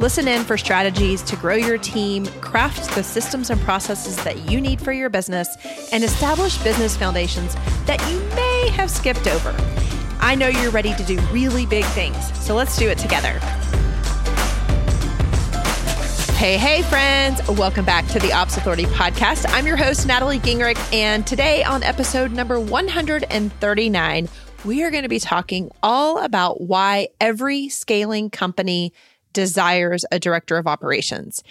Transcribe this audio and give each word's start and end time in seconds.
Listen 0.00 0.28
in 0.28 0.44
for 0.44 0.56
strategies 0.56 1.22
to 1.22 1.34
grow 1.34 1.56
your 1.56 1.76
team, 1.76 2.24
craft 2.40 2.94
the 2.94 3.02
systems 3.02 3.50
and 3.50 3.60
processes 3.62 4.14
that 4.22 4.48
you 4.48 4.60
need 4.60 4.80
for 4.80 4.92
your 4.92 5.10
business, 5.10 5.48
and 5.92 6.04
establish 6.04 6.56
business 6.58 6.96
foundations 6.96 7.56
that 7.86 8.00
you 8.08 8.20
may 8.36 8.68
have 8.70 8.92
skipped 8.92 9.26
over. 9.26 9.52
I 10.20 10.36
know 10.36 10.46
you're 10.46 10.70
ready 10.70 10.94
to 10.94 11.02
do 11.02 11.18
really 11.32 11.66
big 11.66 11.84
things, 11.86 12.16
so 12.38 12.54
let's 12.54 12.78
do 12.78 12.88
it 12.88 12.98
together. 12.98 13.40
Hey, 16.36 16.56
hey, 16.58 16.82
friends. 16.82 17.40
Welcome 17.48 17.84
back 17.84 18.06
to 18.12 18.20
the 18.20 18.32
Ops 18.32 18.56
Authority 18.56 18.84
podcast. 18.84 19.46
I'm 19.48 19.66
your 19.66 19.76
host, 19.76 20.06
Natalie 20.06 20.38
Gingrich, 20.38 20.78
and 20.94 21.26
today 21.26 21.64
on 21.64 21.82
episode 21.82 22.30
number 22.30 22.60
139, 22.60 24.28
we 24.64 24.84
are 24.84 24.92
going 24.92 25.02
to 25.02 25.08
be 25.08 25.18
talking 25.18 25.72
all 25.82 26.18
about 26.18 26.60
why 26.60 27.08
every 27.20 27.68
scaling 27.68 28.30
company 28.30 28.92
desires 29.32 30.04
a 30.10 30.18
director 30.18 30.56
of 30.56 30.66
operations. 30.66 31.42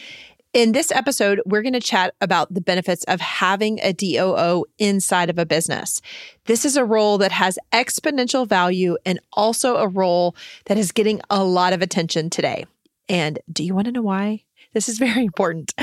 In 0.53 0.71
this 0.71 0.91
episode, 0.91 1.41
we're 1.45 1.61
going 1.61 1.73
to 1.73 1.79
chat 1.79 2.15
about 2.21 2.53
the 2.53 2.61
benefits 2.61 3.03
of 3.03 3.21
having 3.21 3.79
a 3.81 3.93
DOO 3.93 4.65
inside 4.79 5.29
of 5.29 5.37
a 5.37 5.45
business. 5.45 6.01
This 6.45 6.65
is 6.65 6.77
a 6.77 6.85
role 6.85 7.17
that 7.19 7.31
has 7.31 7.59
exponential 7.73 8.47
value 8.47 8.97
and 9.05 9.19
also 9.33 9.75
a 9.75 9.87
role 9.87 10.35
that 10.65 10.77
is 10.77 10.91
getting 10.91 11.21
a 11.29 11.43
lot 11.43 11.73
of 11.73 11.81
attention 11.81 12.29
today. 12.29 12.65
And 13.09 13.39
do 13.51 13.63
you 13.63 13.75
want 13.75 13.85
to 13.85 13.91
know 13.91 14.01
why? 14.01 14.45
This 14.73 14.89
is 14.89 14.97
very 14.97 15.25
important. 15.25 15.73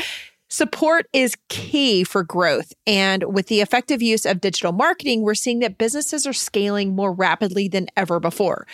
Support 0.48 1.06
is 1.12 1.36
key 1.48 2.04
for 2.04 2.22
growth. 2.22 2.72
And 2.86 3.24
with 3.34 3.48
the 3.48 3.60
effective 3.60 4.02
use 4.02 4.24
of 4.24 4.40
digital 4.40 4.72
marketing, 4.72 5.22
we're 5.22 5.34
seeing 5.34 5.58
that 5.60 5.78
businesses 5.78 6.26
are 6.26 6.32
scaling 6.32 6.94
more 6.94 7.12
rapidly 7.12 7.66
than 7.68 7.88
ever 7.96 8.20
before. 8.20 8.66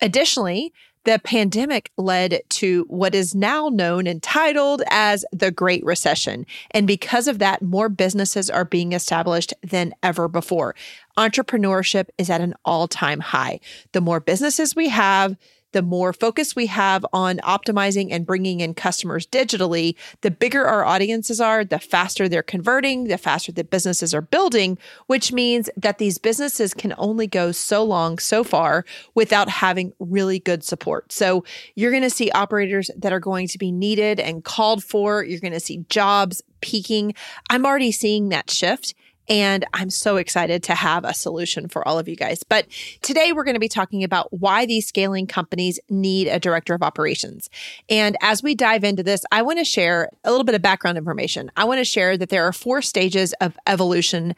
Additionally, 0.00 0.72
the 1.04 1.20
pandemic 1.24 1.90
led 1.96 2.42
to 2.48 2.84
what 2.88 3.14
is 3.14 3.34
now 3.34 3.68
known 3.68 4.06
and 4.06 4.22
titled 4.22 4.82
as 4.88 5.24
the 5.32 5.50
Great 5.50 5.84
Recession. 5.84 6.46
And 6.70 6.86
because 6.86 7.28
of 7.28 7.38
that, 7.40 7.62
more 7.62 7.88
businesses 7.88 8.48
are 8.48 8.64
being 8.64 8.92
established 8.92 9.52
than 9.62 9.94
ever 10.02 10.28
before. 10.28 10.74
Entrepreneurship 11.18 12.08
is 12.18 12.30
at 12.30 12.40
an 12.40 12.54
all 12.64 12.88
time 12.88 13.20
high. 13.20 13.60
The 13.92 14.00
more 14.00 14.20
businesses 14.20 14.76
we 14.76 14.88
have, 14.88 15.36
the 15.72 15.82
more 15.82 16.12
focus 16.12 16.54
we 16.54 16.66
have 16.66 17.04
on 17.12 17.38
optimizing 17.38 18.08
and 18.10 18.26
bringing 18.26 18.60
in 18.60 18.74
customers 18.74 19.26
digitally, 19.26 19.96
the 20.20 20.30
bigger 20.30 20.64
our 20.66 20.84
audiences 20.84 21.40
are, 21.40 21.64
the 21.64 21.78
faster 21.78 22.28
they're 22.28 22.42
converting, 22.42 23.04
the 23.04 23.18
faster 23.18 23.52
the 23.52 23.64
businesses 23.64 24.14
are 24.14 24.20
building, 24.20 24.78
which 25.06 25.32
means 25.32 25.68
that 25.76 25.98
these 25.98 26.18
businesses 26.18 26.74
can 26.74 26.94
only 26.98 27.26
go 27.26 27.52
so 27.52 27.82
long, 27.82 28.18
so 28.18 28.44
far 28.44 28.84
without 29.14 29.48
having 29.48 29.92
really 29.98 30.38
good 30.38 30.64
support. 30.64 31.12
So 31.12 31.44
you're 31.74 31.90
going 31.90 32.02
to 32.02 32.10
see 32.10 32.30
operators 32.30 32.90
that 32.96 33.12
are 33.12 33.20
going 33.20 33.48
to 33.48 33.58
be 33.58 33.72
needed 33.72 34.20
and 34.20 34.44
called 34.44 34.84
for. 34.84 35.24
You're 35.24 35.40
going 35.40 35.52
to 35.52 35.60
see 35.60 35.84
jobs 35.88 36.42
peaking. 36.60 37.14
I'm 37.50 37.66
already 37.66 37.92
seeing 37.92 38.28
that 38.30 38.50
shift. 38.50 38.94
And 39.28 39.64
I'm 39.72 39.90
so 39.90 40.16
excited 40.16 40.62
to 40.64 40.74
have 40.74 41.04
a 41.04 41.14
solution 41.14 41.68
for 41.68 41.86
all 41.86 41.98
of 41.98 42.08
you 42.08 42.16
guys. 42.16 42.42
But 42.42 42.66
today 43.02 43.32
we're 43.32 43.44
going 43.44 43.54
to 43.54 43.60
be 43.60 43.68
talking 43.68 44.04
about 44.04 44.32
why 44.32 44.66
these 44.66 44.86
scaling 44.86 45.26
companies 45.26 45.78
need 45.88 46.28
a 46.28 46.40
director 46.40 46.74
of 46.74 46.82
operations. 46.82 47.48
And 47.88 48.16
as 48.20 48.42
we 48.42 48.54
dive 48.54 48.84
into 48.84 49.02
this, 49.02 49.24
I 49.30 49.42
want 49.42 49.58
to 49.58 49.64
share 49.64 50.10
a 50.24 50.30
little 50.30 50.44
bit 50.44 50.54
of 50.54 50.62
background 50.62 50.98
information. 50.98 51.50
I 51.56 51.64
want 51.64 51.78
to 51.78 51.84
share 51.84 52.16
that 52.16 52.30
there 52.30 52.46
are 52.46 52.52
four 52.52 52.82
stages 52.82 53.32
of 53.40 53.56
evolution 53.66 54.34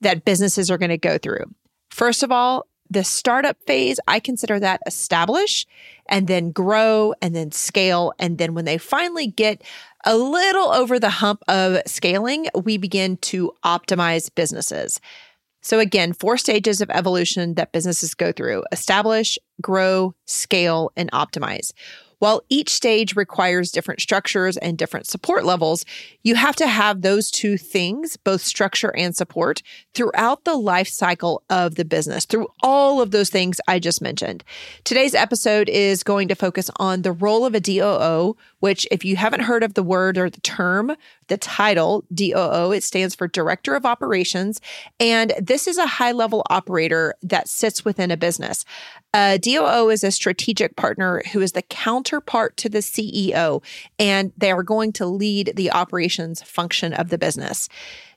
that 0.00 0.24
businesses 0.24 0.70
are 0.70 0.78
going 0.78 0.90
to 0.90 0.98
go 0.98 1.18
through. 1.18 1.44
First 1.90 2.22
of 2.22 2.32
all, 2.32 2.66
the 2.92 3.04
startup 3.04 3.56
phase, 3.66 3.98
I 4.06 4.20
consider 4.20 4.60
that 4.60 4.82
establish 4.86 5.66
and 6.06 6.26
then 6.26 6.50
grow 6.50 7.14
and 7.22 7.34
then 7.34 7.50
scale. 7.50 8.12
And 8.18 8.36
then 8.36 8.52
when 8.54 8.66
they 8.66 8.76
finally 8.76 9.26
get 9.26 9.62
a 10.04 10.16
little 10.16 10.70
over 10.72 10.98
the 10.98 11.10
hump 11.10 11.42
of 11.48 11.80
scaling, 11.86 12.48
we 12.54 12.76
begin 12.76 13.16
to 13.18 13.52
optimize 13.64 14.34
businesses. 14.34 15.00
So, 15.62 15.78
again, 15.78 16.12
four 16.12 16.38
stages 16.38 16.80
of 16.80 16.90
evolution 16.90 17.54
that 17.54 17.72
businesses 17.72 18.14
go 18.14 18.32
through 18.32 18.64
establish, 18.72 19.38
grow, 19.60 20.14
scale, 20.26 20.90
and 20.96 21.10
optimize. 21.12 21.72
While 22.22 22.44
each 22.48 22.70
stage 22.72 23.16
requires 23.16 23.72
different 23.72 24.00
structures 24.00 24.56
and 24.56 24.78
different 24.78 25.08
support 25.08 25.44
levels, 25.44 25.84
you 26.22 26.36
have 26.36 26.54
to 26.54 26.68
have 26.68 27.02
those 27.02 27.32
two 27.32 27.58
things, 27.58 28.16
both 28.16 28.42
structure 28.42 28.94
and 28.96 29.12
support, 29.12 29.60
throughout 29.92 30.44
the 30.44 30.54
life 30.54 30.86
cycle 30.86 31.42
of 31.50 31.74
the 31.74 31.84
business, 31.84 32.24
through 32.24 32.46
all 32.62 33.00
of 33.00 33.10
those 33.10 33.28
things 33.28 33.60
I 33.66 33.80
just 33.80 34.00
mentioned. 34.00 34.44
Today's 34.84 35.16
episode 35.16 35.68
is 35.68 36.04
going 36.04 36.28
to 36.28 36.36
focus 36.36 36.70
on 36.76 37.02
the 37.02 37.10
role 37.10 37.44
of 37.44 37.56
a 37.56 37.60
DOO, 37.60 38.36
which, 38.60 38.86
if 38.92 39.04
you 39.04 39.16
haven't 39.16 39.40
heard 39.40 39.64
of 39.64 39.74
the 39.74 39.82
word 39.82 40.16
or 40.16 40.30
the 40.30 40.40
term, 40.42 40.94
the 41.26 41.36
title 41.36 42.04
DOO, 42.14 42.70
it 42.70 42.84
stands 42.84 43.16
for 43.16 43.26
Director 43.26 43.74
of 43.74 43.84
Operations. 43.84 44.60
And 45.00 45.32
this 45.40 45.66
is 45.66 45.76
a 45.76 45.86
high 45.86 46.12
level 46.12 46.44
operator 46.50 47.14
that 47.22 47.48
sits 47.48 47.84
within 47.84 48.12
a 48.12 48.16
business. 48.16 48.64
Uh, 49.14 49.32
a 49.34 49.38
DOO 49.38 49.90
is 49.90 50.02
a 50.02 50.10
strategic 50.10 50.74
partner 50.74 51.22
who 51.32 51.40
is 51.42 51.52
the 51.52 51.60
counterpart 51.60 52.56
to 52.56 52.70
the 52.70 52.78
CEO, 52.78 53.62
and 53.98 54.32
they 54.38 54.50
are 54.50 54.62
going 54.62 54.90
to 54.90 55.04
lead 55.04 55.52
the 55.54 55.70
operations 55.70 56.40
function 56.42 56.94
of 56.94 57.10
the 57.10 57.18
business. 57.18 57.68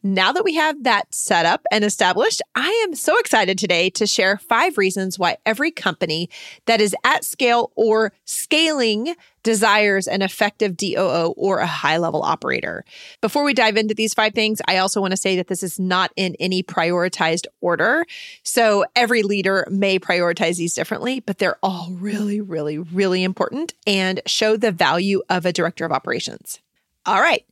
Now 0.06 0.32
that 0.34 0.44
we 0.44 0.54
have 0.54 0.84
that 0.84 1.12
set 1.12 1.48
up 1.48 1.66
and 1.72 1.84
established, 1.84 2.40
I 2.54 2.70
am 2.88 2.94
so 2.94 3.18
excited 3.18 3.58
today 3.58 3.90
to 3.90 4.06
share 4.06 4.38
five 4.38 4.78
reasons 4.78 5.18
why 5.18 5.38
every 5.48 5.72
company 5.72 6.30
that 6.68 6.80
is 6.80 6.96
at 7.04 7.26
scale 7.26 7.72
or 7.76 8.14
scaling 8.24 9.16
desires 9.42 10.08
an 10.08 10.22
effective 10.22 10.78
DOO 10.78 11.34
or 11.36 11.58
a 11.58 11.66
high 11.66 11.98
level 11.98 12.22
operator. 12.22 12.86
Before 13.20 13.44
we 13.44 13.56
dive 13.56 13.78
into 13.78 13.96
these 13.96 14.14
five 14.14 14.36
things, 14.36 14.62
I 14.68 14.78
also 14.78 15.02
want 15.02 15.10
to 15.10 15.18
say 15.18 15.38
that 15.38 15.48
this 15.48 15.64
is 15.64 15.80
not 15.80 16.12
in 16.16 16.36
any 16.40 16.62
prioritized 16.62 17.48
order. 17.60 18.06
So 18.44 18.86
every 18.96 19.24
leader 19.24 19.66
may 19.72 19.98
prioritize 19.98 20.58
these 20.58 20.76
differently, 20.76 21.20
but 21.20 21.40
they're 21.40 21.58
all 21.64 21.90
really, 21.90 22.42
really, 22.42 22.78
really 22.78 23.24
important 23.24 23.74
and 23.88 24.22
show 24.28 24.56
the 24.56 24.72
value 24.72 25.24
of 25.32 25.48
a 25.48 25.52
director 25.52 25.84
of 25.84 25.92
operations. 25.92 26.60
All 27.08 27.22
right. 27.22 27.44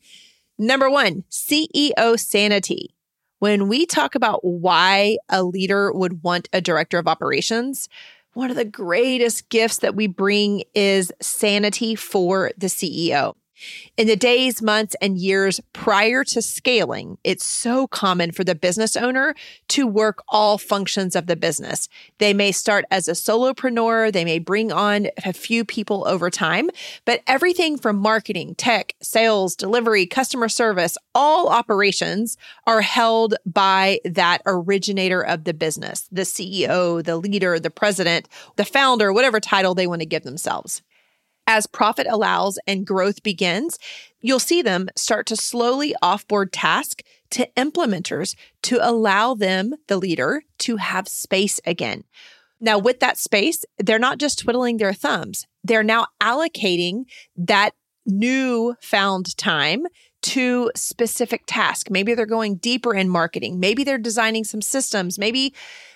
Number 0.58 0.90
one, 0.90 1.24
CEO 1.32 2.20
sanity. 2.20 2.94
When 3.40 3.68
we 3.68 3.86
talk 3.86 4.16
about 4.16 4.40
why 4.44 5.18
a 5.30 5.44
leader 5.44 5.92
would 5.92 6.24
want 6.24 6.48
a 6.54 6.62
director 6.62 6.98
of 6.98 7.08
operations, 7.08 7.90
one 8.34 8.50
of 8.50 8.56
the 8.56 8.66
greatest 8.66 9.50
gifts 9.50 9.80
that 9.80 9.96
we 9.96 10.08
bring 10.08 10.64
is 10.74 11.12
sanity 11.22 11.96
for 11.96 12.52
the 12.58 12.68
CEO. 12.68 13.36
In 13.96 14.08
the 14.08 14.16
days, 14.16 14.62
months, 14.62 14.96
and 15.02 15.18
years 15.18 15.60
prior 15.72 16.24
to 16.24 16.42
scaling, 16.42 17.18
it's 17.24 17.46
so 17.46 17.86
common 17.88 18.32
for 18.32 18.44
the 18.44 18.56
business 18.56 18.98
owner 18.98 19.36
to 19.70 19.86
work 19.86 20.24
all 20.30 20.58
functions 20.58 21.16
of 21.16 21.28
the 21.28 21.36
business. 21.36 21.90
They 22.18 22.34
may 22.34 22.52
start 22.52 22.86
as 22.90 23.08
a 23.08 23.12
solopreneur, 23.12 24.12
they 24.12 24.26
may 24.26 24.40
bring 24.40 24.72
on 24.72 25.08
a 25.24 25.34
few 25.34 25.64
people 25.64 26.08
over 26.08 26.30
time, 26.30 26.70
but 27.06 27.22
everything 27.28 27.78
from 27.78 27.98
marketing, 27.98 28.56
tech, 28.56 28.94
sales, 29.02 29.56
delivery, 29.56 30.06
customer 30.06 30.50
service, 30.50 30.98
all 31.14 31.50
operations 31.50 32.38
are 32.66 32.82
held 32.82 33.36
by 33.46 34.00
that 34.06 34.42
originator 34.46 35.22
of 35.22 35.44
the 35.44 35.54
business, 35.54 36.08
the 36.12 36.24
CEO, 36.24 37.04
the 37.04 37.18
leader, 37.18 37.60
the 37.60 37.70
president, 37.70 38.28
the 38.56 38.66
founder, 38.66 39.14
whatever 39.14 39.40
title 39.40 39.76
they 39.76 39.88
want 39.88 40.02
to 40.02 40.08
give 40.08 40.24
themselves 40.24 40.82
as 41.48 41.68
profit 41.68 42.08
allows 42.10 42.58
and 42.68 42.86
growth 42.86 43.24
begins, 43.24 43.78
you'll 44.22 44.40
see 44.40 44.62
them 44.62 44.90
start 44.96 45.26
to 45.28 45.36
slowly 45.36 45.96
offboard 46.02 46.50
task 46.52 47.02
to 47.32 47.50
implementers 47.58 48.36
to 48.64 48.78
allow 48.82 49.34
them, 49.34 49.74
the 49.88 49.98
leader, 49.98 50.44
to 50.60 50.78
have 50.78 51.08
space 51.08 51.60
again. 51.66 52.04
Now, 52.60 52.78
with 52.78 53.00
that 53.02 53.18
space, 53.18 53.66
they're 53.78 54.00
not 54.00 54.20
just 54.20 54.40
twiddling 54.40 54.78
their 54.78 54.94
thumbs, 54.94 55.48
they're 55.64 55.84
now 55.84 56.08
allocating 56.22 57.04
that 57.36 57.72
new 58.06 58.76
found 58.82 59.36
time 59.38 59.86
to 60.24 60.72
specific 60.76 61.44
task. 61.46 61.90
Maybe 61.90 62.14
they're 62.14 62.26
going 62.26 62.56
deeper 62.56 62.94
in 62.94 63.10
marketing. 63.10 63.60
Maybe 63.60 63.84
they're 63.84 63.98
designing 63.98 64.44
some 64.44 64.62
systems. 64.62 65.20
Maybe 65.20 65.54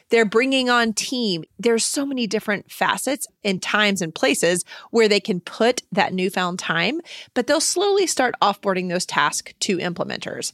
they're 0.10 0.26
bringing 0.26 0.70
on 0.70 0.94
team. 0.94 1.44
There's 1.60 1.84
so 1.84 2.06
many 2.06 2.28
different 2.28 2.72
facets 2.72 3.28
and 3.44 3.62
times 3.62 4.02
and 4.02 4.14
places 4.14 4.64
where 4.92 5.08
they 5.08 5.20
can 5.20 5.40
put 5.40 5.84
that 5.92 6.14
newfound 6.14 6.60
time, 6.60 7.02
but 7.34 7.48
they'll 7.48 7.60
slowly 7.60 8.08
start 8.08 8.36
offboarding 8.42 8.90
those 8.90 9.06
tasks 9.06 9.54
to 9.62 9.78
implementers. 9.78 10.54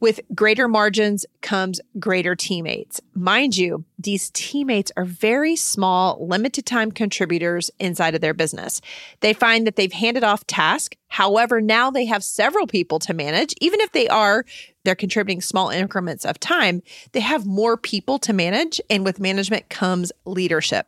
With 0.00 0.20
greater 0.34 0.66
margins 0.66 1.26
comes 1.42 1.78
greater 1.98 2.34
teammates. 2.34 3.02
Mind 3.14 3.54
you, 3.56 3.84
these 3.98 4.30
teammates 4.30 4.90
are 4.96 5.04
very 5.04 5.56
small, 5.56 6.26
limited 6.26 6.64
time 6.64 6.90
contributors 6.90 7.70
inside 7.78 8.14
of 8.14 8.22
their 8.22 8.32
business. 8.32 8.80
They 9.20 9.34
find 9.34 9.66
that 9.66 9.76
they've 9.76 9.92
handed 9.92 10.24
off 10.24 10.46
tasks. 10.46 10.96
However, 11.08 11.60
now 11.60 11.90
they 11.90 12.06
have 12.06 12.24
several 12.24 12.66
people 12.66 12.98
to 13.00 13.12
manage. 13.12 13.54
Even 13.60 13.80
if 13.80 13.92
they 13.92 14.08
are, 14.08 14.46
they're 14.84 14.94
contributing 14.94 15.42
small 15.42 15.68
increments 15.68 16.24
of 16.24 16.40
time, 16.40 16.82
they 17.12 17.20
have 17.20 17.44
more 17.44 17.76
people 17.76 18.18
to 18.20 18.32
manage. 18.32 18.80
And 18.88 19.04
with 19.04 19.20
management 19.20 19.68
comes 19.68 20.12
leadership. 20.24 20.86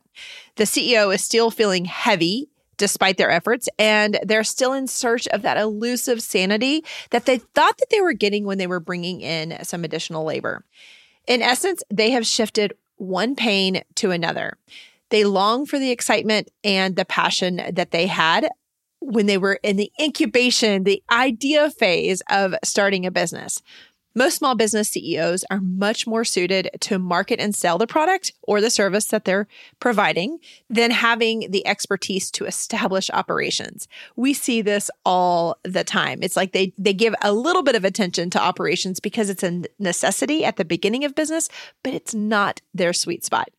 The 0.55 0.63
CEO 0.63 1.13
is 1.13 1.23
still 1.23 1.51
feeling 1.51 1.85
heavy 1.85 2.49
despite 2.83 3.15
their 3.15 3.31
efforts 3.31 3.69
and 3.79 4.19
they're 4.25 4.43
still 4.43 4.73
in 4.73 4.87
search 4.87 5.25
of 5.29 5.41
that 5.41 5.55
elusive 5.55 6.21
sanity 6.21 6.83
that 7.11 7.25
they 7.25 7.37
thought 7.37 7.77
that 7.77 7.89
they 7.89 8.01
were 8.01 8.11
getting 8.11 8.43
when 8.43 8.57
they 8.57 8.67
were 8.67 8.81
bringing 8.81 9.21
in 9.21 9.57
some 9.63 9.85
additional 9.85 10.25
labor. 10.25 10.65
In 11.25 11.41
essence, 11.41 11.81
they 11.89 12.11
have 12.11 12.27
shifted 12.27 12.73
one 12.97 13.35
pain 13.35 13.83
to 13.95 14.11
another. 14.11 14.57
They 15.11 15.23
long 15.23 15.65
for 15.65 15.79
the 15.79 15.91
excitement 15.91 16.49
and 16.61 16.97
the 16.97 17.05
passion 17.05 17.61
that 17.71 17.91
they 17.91 18.05
had 18.05 18.49
when 18.99 19.27
they 19.27 19.37
were 19.37 19.61
in 19.63 19.77
the 19.77 19.89
incubation, 19.97 20.83
the 20.83 21.01
idea 21.09 21.69
phase 21.69 22.21
of 22.29 22.53
starting 22.65 23.05
a 23.05 23.11
business. 23.11 23.61
Most 24.15 24.37
small 24.37 24.53
business 24.53 24.89
CEOs 24.89 25.43
are 25.49 25.59
much 25.59 26.05
more 26.05 26.23
suited 26.23 26.69
to 26.81 26.99
market 26.99 27.39
and 27.39 27.55
sell 27.55 27.77
the 27.77 27.87
product 27.87 28.31
or 28.43 28.61
the 28.61 28.69
service 28.69 29.05
that 29.07 29.25
they're 29.25 29.47
providing 29.79 30.39
than 30.69 30.91
having 30.91 31.49
the 31.49 31.65
expertise 31.65 32.29
to 32.31 32.45
establish 32.45 33.09
operations. 33.11 33.87
We 34.15 34.33
see 34.33 34.61
this 34.61 34.91
all 35.03 35.57
the 35.63 35.83
time. 35.83 36.21
It's 36.21 36.35
like 36.35 36.51
they 36.51 36.73
they 36.77 36.93
give 36.93 37.15
a 37.21 37.33
little 37.33 37.63
bit 37.63 37.75
of 37.75 37.85
attention 37.85 38.29
to 38.31 38.41
operations 38.41 38.99
because 38.99 39.29
it's 39.29 39.43
a 39.43 39.63
necessity 39.79 40.45
at 40.45 40.57
the 40.57 40.65
beginning 40.65 41.05
of 41.05 41.15
business, 41.15 41.49
but 41.81 41.93
it's 41.93 42.13
not 42.13 42.61
their 42.73 42.93
sweet 42.93 43.25
spot. 43.25 43.49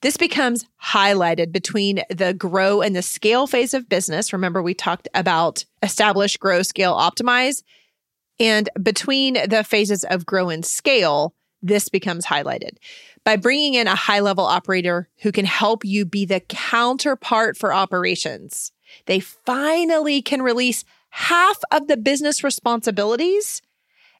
This 0.00 0.16
becomes 0.16 0.66
highlighted 0.82 1.52
between 1.52 2.02
the 2.10 2.34
grow 2.34 2.80
and 2.80 2.96
the 2.96 3.02
scale 3.02 3.46
phase 3.46 3.72
of 3.72 3.88
business. 3.88 4.32
Remember 4.32 4.62
we 4.62 4.74
talked 4.74 5.08
about 5.14 5.64
establish, 5.82 6.36
grow, 6.36 6.62
scale, 6.62 6.94
optimize 6.94 7.62
and 8.38 8.68
between 8.82 9.34
the 9.48 9.64
phases 9.64 10.04
of 10.04 10.26
grow 10.26 10.48
and 10.48 10.64
scale, 10.64 11.34
this 11.62 11.88
becomes 11.88 12.26
highlighted. 12.26 12.76
By 13.24 13.36
bringing 13.36 13.74
in 13.74 13.86
a 13.86 13.94
high 13.94 14.20
level 14.20 14.44
operator 14.44 15.08
who 15.22 15.30
can 15.30 15.44
help 15.44 15.84
you 15.84 16.04
be 16.04 16.24
the 16.24 16.40
counterpart 16.40 17.56
for 17.56 17.72
operations, 17.72 18.72
they 19.06 19.20
finally 19.20 20.22
can 20.22 20.42
release 20.42 20.84
half 21.10 21.58
of 21.70 21.86
the 21.86 21.96
business 21.96 22.42
responsibilities. 22.42 23.62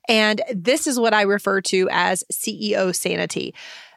And 0.09 0.41
this 0.53 0.87
is 0.87 1.00
what 1.00 1.14
I 1.14 1.23
refer 1.23 1.61
to 1.62 1.88
as 1.91 2.23
CEO 2.32 2.94
sanity. 2.94 3.55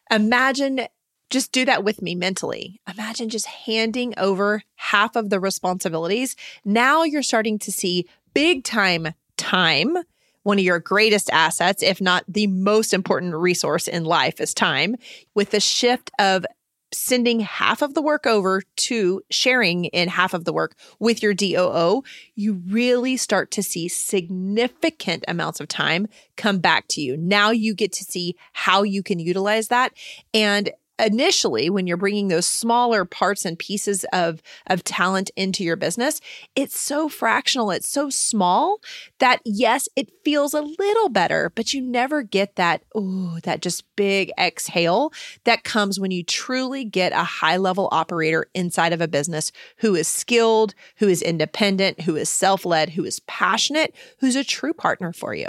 Imagine, 0.10 0.88
just 1.30 1.52
do 1.52 1.66
that 1.66 1.84
with 1.84 2.02
me 2.02 2.16
mentally. 2.16 2.80
Imagine 2.92 3.30
just 3.30 3.46
handing 3.46 4.14
over 4.18 4.64
half 4.76 5.16
of 5.16 5.30
the 5.30 5.40
responsibilities. 5.40 6.36
Now 6.64 7.04
you're 7.04 7.24
starting 7.24 7.60
to 7.60 7.72
see 7.72 8.08
big 8.34 8.64
time 8.64 9.14
time 9.38 9.98
one 10.46 10.60
of 10.60 10.64
your 10.64 10.80
greatest 10.80 11.32
assets, 11.34 11.82
if 11.82 12.00
not 12.00 12.24
the 12.28 12.46
most 12.46 12.94
important 12.94 13.34
resource 13.34 13.88
in 13.88 14.06
life, 14.06 14.40
is 14.40 14.54
time. 14.54 14.96
With 15.34 15.50
the 15.50 15.60
shift 15.60 16.12
of 16.20 16.46
sending 16.94 17.40
half 17.40 17.82
of 17.82 17.96
the 17.96 18.02
work 18.02 18.28
over 18.28 18.62
to 18.76 19.22
sharing 19.32 19.86
in 19.86 20.08
half 20.08 20.36
of 20.36 20.46
the 20.46 20.54
work 20.54 20.76
with 21.00 21.24
your 21.24 21.34
DOO, 21.34 22.04
you 22.36 22.62
really 22.68 23.18
start 23.18 23.50
to 23.52 23.64
see 23.64 23.88
significant 23.88 25.26
amounts 25.28 25.60
of 25.60 25.68
time 25.68 26.08
come 26.38 26.60
back 26.60 26.88
to 26.90 27.02
you. 27.02 27.18
Now 27.18 27.50
you 27.50 27.74
get 27.74 27.92
to 27.94 28.04
see 28.04 28.36
how 28.54 28.84
you 28.84 29.02
can 29.02 29.18
utilize 29.18 29.70
that. 29.70 29.94
And 30.32 30.70
initially 31.00 31.70
when 31.70 31.88
you're 31.88 31.98
bringing 31.98 32.30
those 32.30 32.48
smaller 32.48 33.04
parts 33.04 33.44
and 33.44 33.60
pieces 33.60 34.06
of 34.14 34.42
of 34.68 34.84
talent 34.84 35.30
into 35.36 35.64
your 35.64 35.76
business 35.76 36.22
it's 36.56 36.80
so 36.80 37.10
fractional 37.10 37.70
it's 37.70 37.90
so 37.90 38.10
small 38.10 38.80
that 39.20 39.42
yes 39.44 39.90
it 39.96 40.10
feels 40.24 40.54
a 40.54 40.62
little 40.62 41.10
better 41.10 41.52
but 41.56 41.74
you 41.74 41.82
never 41.82 42.24
get 42.24 42.56
that 42.56 42.82
oh 42.96 43.38
that 43.44 43.62
just 43.62 43.84
big 43.98 44.32
exhale 44.40 45.12
that 45.44 45.64
comes 45.66 46.00
when 46.00 46.12
you 46.12 46.24
truly 46.24 46.86
get 46.86 47.12
a 47.12 47.24
high 47.24 47.58
level 47.58 47.90
operator 47.92 48.48
inside 48.54 48.94
of 48.94 49.02
a 49.02 49.08
business 49.08 49.52
who 49.78 49.96
is 49.96 50.08
skilled 50.08 50.74
who 50.98 51.10
is 51.10 51.22
independent 51.22 52.02
who 52.02 52.16
is 52.16 52.30
self-led 52.30 52.92
who 52.92 53.04
is 53.04 53.20
passionate 53.22 53.94
who's 54.20 54.36
a 54.38 54.44
true 54.44 54.74
partner 54.74 55.12
for 55.12 55.34
you 55.36 55.48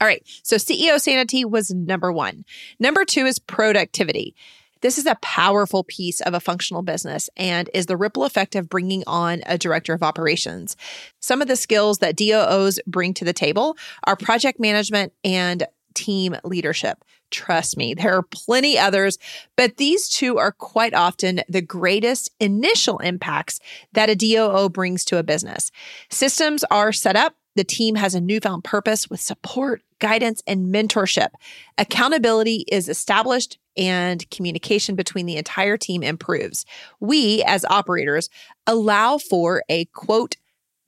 all 0.00 0.06
right. 0.06 0.22
So 0.44 0.56
CEO 0.56 1.00
sanity 1.00 1.44
was 1.44 1.72
number 1.72 2.12
one. 2.12 2.44
Number 2.78 3.04
two 3.04 3.26
is 3.26 3.40
productivity. 3.40 4.36
This 4.80 4.98
is 4.98 5.06
a 5.06 5.18
powerful 5.22 5.84
piece 5.84 6.20
of 6.20 6.34
a 6.34 6.40
functional 6.40 6.82
business 6.82 7.28
and 7.36 7.68
is 7.74 7.86
the 7.86 7.96
ripple 7.96 8.24
effect 8.24 8.54
of 8.54 8.68
bringing 8.68 9.04
on 9.06 9.42
a 9.46 9.58
director 9.58 9.92
of 9.92 10.02
operations. 10.02 10.76
Some 11.20 11.42
of 11.42 11.48
the 11.48 11.56
skills 11.56 11.98
that 11.98 12.16
DOOs 12.16 12.78
bring 12.86 13.14
to 13.14 13.24
the 13.24 13.32
table 13.32 13.76
are 14.04 14.16
project 14.16 14.60
management 14.60 15.12
and 15.24 15.66
team 15.94 16.36
leadership. 16.44 17.04
Trust 17.30 17.76
me, 17.76 17.92
there 17.92 18.14
are 18.14 18.22
plenty 18.22 18.78
others, 18.78 19.18
but 19.56 19.76
these 19.76 20.08
two 20.08 20.38
are 20.38 20.52
quite 20.52 20.94
often 20.94 21.42
the 21.48 21.60
greatest 21.60 22.30
initial 22.40 22.98
impacts 22.98 23.60
that 23.92 24.08
a 24.08 24.14
DOO 24.14 24.70
brings 24.70 25.04
to 25.06 25.18
a 25.18 25.22
business. 25.22 25.70
Systems 26.08 26.64
are 26.70 26.92
set 26.92 27.16
up 27.16 27.34
the 27.58 27.64
team 27.64 27.96
has 27.96 28.14
a 28.14 28.20
newfound 28.20 28.62
purpose 28.62 29.10
with 29.10 29.20
support, 29.20 29.82
guidance, 29.98 30.44
and 30.46 30.72
mentorship. 30.72 31.30
Accountability 31.76 32.64
is 32.70 32.88
established 32.88 33.58
and 33.76 34.30
communication 34.30 34.94
between 34.94 35.26
the 35.26 35.36
entire 35.36 35.76
team 35.76 36.04
improves. 36.04 36.64
We, 37.00 37.42
as 37.42 37.64
operators, 37.64 38.30
allow 38.68 39.18
for 39.18 39.64
a 39.68 39.86
quote, 39.86 40.36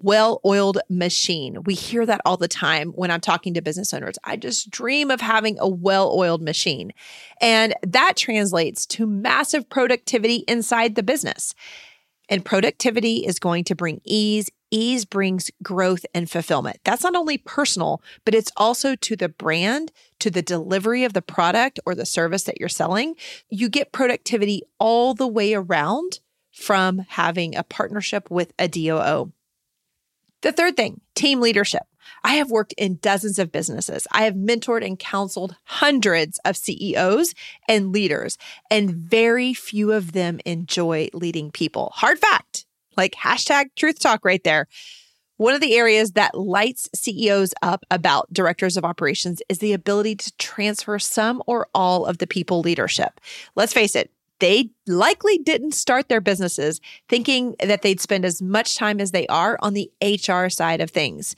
well 0.00 0.40
oiled 0.46 0.78
machine. 0.88 1.64
We 1.64 1.74
hear 1.74 2.06
that 2.06 2.20
all 2.24 2.36
the 2.36 2.46
time 2.46 2.90
when 2.90 3.10
I'm 3.10 3.20
talking 3.20 3.54
to 3.54 3.62
business 3.62 3.92
owners. 3.92 4.14
I 4.22 4.36
just 4.36 4.70
dream 4.70 5.10
of 5.10 5.20
having 5.20 5.58
a 5.58 5.68
well 5.68 6.16
oiled 6.16 6.40
machine. 6.40 6.92
And 7.40 7.74
that 7.82 8.14
translates 8.16 8.86
to 8.86 9.08
massive 9.08 9.68
productivity 9.68 10.44
inside 10.46 10.94
the 10.94 11.02
business. 11.02 11.52
And 12.28 12.44
productivity 12.44 13.26
is 13.26 13.40
going 13.40 13.64
to 13.64 13.74
bring 13.74 14.00
ease. 14.04 14.50
Ease 14.70 15.04
brings 15.04 15.50
growth 15.62 16.06
and 16.14 16.30
fulfillment. 16.30 16.78
That's 16.84 17.02
not 17.02 17.16
only 17.16 17.38
personal, 17.38 18.02
but 18.24 18.34
it's 18.34 18.52
also 18.56 18.94
to 18.94 19.16
the 19.16 19.28
brand, 19.28 19.92
to 20.20 20.30
the 20.30 20.42
delivery 20.42 21.04
of 21.04 21.12
the 21.12 21.22
product 21.22 21.80
or 21.84 21.94
the 21.94 22.06
service 22.06 22.44
that 22.44 22.60
you're 22.60 22.68
selling. 22.68 23.16
You 23.48 23.68
get 23.68 23.92
productivity 23.92 24.62
all 24.78 25.14
the 25.14 25.26
way 25.26 25.54
around 25.54 26.20
from 26.52 27.00
having 27.08 27.54
a 27.56 27.62
partnership 27.62 28.30
with 28.30 28.52
a 28.58 28.68
DOO. 28.68 29.32
The 30.42 30.52
third 30.52 30.76
thing, 30.76 31.00
team 31.14 31.40
leadership. 31.40 31.82
I 32.24 32.34
have 32.34 32.50
worked 32.50 32.72
in 32.74 32.96
dozens 32.96 33.38
of 33.38 33.52
businesses. 33.52 34.06
I 34.10 34.22
have 34.24 34.34
mentored 34.34 34.84
and 34.84 34.98
counseled 34.98 35.56
hundreds 35.64 36.38
of 36.44 36.56
CEOs 36.56 37.34
and 37.68 37.92
leaders, 37.92 38.36
and 38.70 38.90
very 38.90 39.54
few 39.54 39.92
of 39.92 40.12
them 40.12 40.40
enjoy 40.44 41.08
leading 41.12 41.50
people. 41.50 41.92
Hard 41.96 42.18
fact, 42.18 42.66
like 43.00 43.14
hashtag 43.14 43.66
truth 43.76 43.98
talk 43.98 44.24
right 44.24 44.44
there. 44.44 44.68
One 45.38 45.54
of 45.54 45.62
the 45.62 45.74
areas 45.74 46.12
that 46.12 46.38
lights 46.38 46.90
CEOs 46.94 47.54
up 47.62 47.86
about 47.90 48.30
directors 48.30 48.76
of 48.76 48.84
operations 48.84 49.40
is 49.48 49.58
the 49.58 49.72
ability 49.72 50.16
to 50.16 50.36
transfer 50.36 50.98
some 50.98 51.42
or 51.46 51.66
all 51.74 52.04
of 52.04 52.18
the 52.18 52.26
people 52.26 52.60
leadership. 52.60 53.18
Let's 53.56 53.72
face 53.72 53.96
it, 53.96 54.10
they 54.40 54.68
likely 54.86 55.38
didn't 55.38 55.72
start 55.72 56.08
their 56.08 56.20
businesses 56.20 56.80
thinking 57.08 57.56
that 57.62 57.80
they'd 57.80 58.00
spend 58.00 58.26
as 58.26 58.42
much 58.42 58.76
time 58.76 59.00
as 59.00 59.12
they 59.12 59.26
are 59.28 59.56
on 59.62 59.72
the 59.72 59.90
HR 60.02 60.48
side 60.50 60.82
of 60.82 60.90
things. 60.90 61.36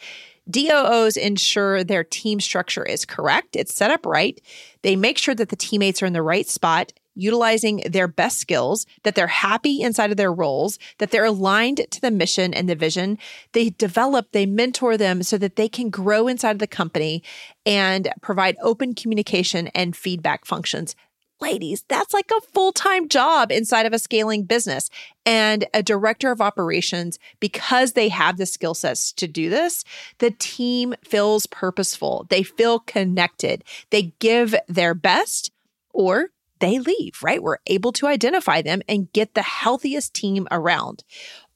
DOOs 0.51 1.17
ensure 1.17 1.85
their 1.85 2.03
team 2.03 2.41
structure 2.41 2.85
is 2.85 3.05
correct, 3.05 3.55
it's 3.55 3.73
set 3.75 3.93
up 3.93 4.05
right. 4.05 4.41
They 4.83 4.97
make 4.97 5.19
sure 5.19 5.35
that 5.37 5.51
the 5.51 5.57
teammates 5.57 6.03
are 6.03 6.07
in 6.07 6.13
the 6.13 6.23
right 6.23 6.49
spot, 6.49 6.93
utilizing 7.15 7.83
their 7.89 8.09
best 8.09 8.39
skills, 8.39 8.87
that 9.03 9.15
they're 9.15 9.27
happy 9.27 9.83
inside 9.83 10.11
of 10.11 10.17
their 10.17 10.33
roles, 10.33 10.79
that 10.99 11.11
they're 11.11 11.25
aligned 11.25 11.87
to 11.91 12.01
the 12.01 12.11
mission 12.11 12.55
and 12.55 12.69
the 12.69 12.75
vision. 12.75 13.19
They 13.53 13.71
develop, 13.71 14.33
they 14.33 14.47
mentor 14.47 14.97
them 14.97 15.23
so 15.23 15.39
that 15.39 15.57
they 15.57 15.69
can 15.69 15.91
grow 15.91 16.29
inside 16.29 16.53
of 16.53 16.59
the 16.59 16.67
company 16.67 17.23
and 17.67 18.09
provide 18.21 18.57
open 18.63 18.95
communication 18.95 19.69
and 19.69 19.97
feedback 19.97 20.45
functions 20.45 20.97
ladies, 21.43 21.85
that's 21.89 22.15
like 22.15 22.31
a 22.31 22.41
full 22.53 22.73
time 22.73 23.09
job 23.09 23.53
inside 23.53 23.85
of 23.85 23.93
a 23.93 23.99
scaling 23.99 24.45
business. 24.45 24.89
And 25.27 25.67
a 25.75 25.83
director 25.83 26.31
of 26.31 26.41
operations, 26.41 27.19
because 27.39 27.93
they 27.93 28.09
have 28.09 28.39
the 28.39 28.47
skill 28.47 28.75
sets 28.75 29.13
to 29.13 29.29
do 29.29 29.51
this, 29.51 29.85
the 30.19 30.31
team 30.31 30.95
feels 31.05 31.47
purposeful. 31.47 32.27
They 32.31 32.43
feel 32.43 32.79
connected. 32.79 33.65
They 33.91 34.15
give 34.19 34.55
their 34.69 34.95
best 34.95 35.51
or 35.93 36.31
they 36.63 36.79
leave, 36.79 37.19
right? 37.23 37.43
We're 37.43 37.59
able 37.67 37.91
to 37.93 38.07
identify 38.07 38.63
them 38.63 38.83
and 38.89 39.13
get 39.13 39.35
the 39.35 39.43
healthiest 39.43 40.15
team 40.15 40.47
around. 40.53 41.03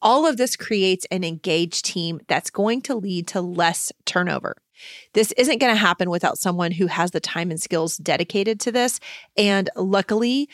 All 0.02 0.26
of 0.26 0.36
this 0.36 0.56
creates 0.56 1.06
an 1.12 1.22
engaged 1.22 1.84
team 1.84 2.20
that's 2.26 2.50
going 2.50 2.82
to 2.82 2.96
lead 2.96 3.28
to 3.28 3.40
less 3.40 3.92
turnover. 4.04 4.56
This 5.14 5.32
isn't 5.32 5.60
going 5.60 5.72
to 5.72 5.80
happen 5.80 6.10
without 6.10 6.38
someone 6.38 6.72
who 6.72 6.88
has 6.88 7.12
the 7.12 7.20
time 7.20 7.50
and 7.52 7.62
skills 7.62 7.96
dedicated 7.96 8.58
to 8.60 8.72
this. 8.72 8.98
And 9.36 9.70
luckily, 9.76 10.48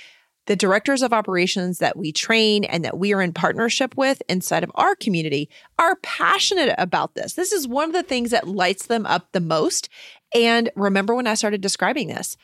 the 0.47 0.55
directors 0.55 1.03
of 1.03 1.15
operations 1.15 1.79
that 1.79 1.97
we 1.97 2.13
train 2.13 2.65
and 2.65 2.85
that 2.85 2.99
we 2.99 3.15
are 3.15 3.23
in 3.23 3.33
partnership 3.33 3.97
with 3.97 4.23
inside 4.29 4.65
of 4.65 4.73
our 4.75 4.95
community 4.95 5.49
are 5.79 5.97
passionate 6.03 6.75
about 6.77 7.15
this. 7.15 7.35
This 7.35 7.53
is 7.53 7.67
one 7.67 7.89
of 7.89 7.95
the 7.95 8.03
things 8.03 8.31
that 8.33 8.49
lights 8.49 8.87
them 8.87 9.07
up 9.07 9.33
the 9.33 9.41
most. 9.41 9.89
And 10.35 10.71
remember 10.77 11.15
when 11.15 11.27
I 11.27 11.35
started 11.35 11.61
describing 11.61 12.09
this, 12.09 12.37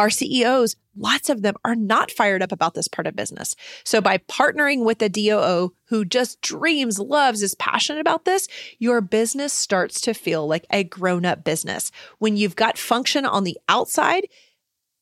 our 0.00 0.08
CEOs, 0.08 0.76
lots 0.96 1.28
of 1.28 1.42
them 1.42 1.54
are 1.62 1.76
not 1.76 2.10
fired 2.10 2.42
up 2.42 2.52
about 2.52 2.72
this 2.72 2.88
part 2.88 3.06
of 3.06 3.14
business. 3.14 3.54
So 3.84 4.00
by 4.00 4.16
partnering 4.16 4.82
with 4.82 5.02
a 5.02 5.10
DOO 5.10 5.74
who 5.88 6.06
just 6.06 6.40
dreams, 6.40 6.98
loves, 6.98 7.42
is 7.42 7.54
passionate 7.56 8.00
about 8.00 8.24
this, 8.24 8.48
your 8.78 9.02
business 9.02 9.52
starts 9.52 10.00
to 10.00 10.14
feel 10.14 10.48
like 10.48 10.64
a 10.70 10.84
grown 10.84 11.26
up 11.26 11.44
business. 11.44 11.92
When 12.18 12.38
you've 12.38 12.56
got 12.56 12.78
function 12.78 13.26
on 13.26 13.44
the 13.44 13.58
outside 13.68 14.26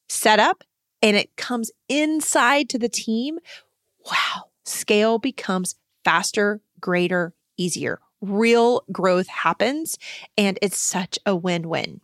set 0.09 0.41
up 0.41 0.65
and 1.01 1.17
it 1.17 1.37
comes 1.37 1.71
inside 1.89 2.69
to 2.71 2.79
the 2.79 2.89
team, 2.89 3.39
wow, 4.05 4.47
scale 4.65 5.21
becomes 5.21 5.77
faster, 6.05 6.61
greater, 6.81 7.35
easier. 7.57 8.01
Real 8.21 8.83
growth 8.91 9.29
happens 9.29 9.97
and 10.37 10.59
it's 10.61 10.81
such 10.81 11.21
a 11.25 11.37
win 11.37 11.69
win. 11.69 12.01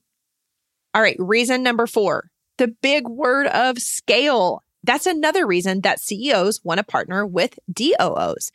All 0.94 1.02
right, 1.02 1.16
reason 1.18 1.64
number 1.64 1.88
four 1.88 2.30
the 2.58 2.68
big 2.68 3.08
word 3.08 3.46
of 3.48 3.78
scale. 3.78 4.62
That's 4.82 5.06
another 5.06 5.46
reason 5.46 5.80
that 5.80 6.00
CEOs 6.00 6.64
want 6.64 6.78
to 6.78 6.84
partner 6.84 7.26
with 7.26 7.58
DOOs. 7.72 8.52